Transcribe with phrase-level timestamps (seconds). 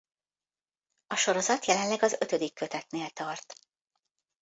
[1.07, 3.55] A sorozat jelenleg az ötödik kötetnél tart.